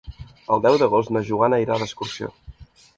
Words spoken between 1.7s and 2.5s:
d'excursió.